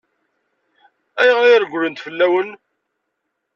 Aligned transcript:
Ayɣer 1.21 1.47
i 1.51 1.57
regglent 1.57 2.03
fell-awen? 2.05 2.49